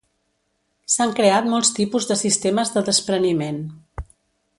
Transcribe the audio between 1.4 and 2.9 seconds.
molts tipus de sistemes de